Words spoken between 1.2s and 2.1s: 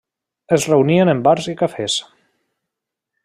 bars i cafès.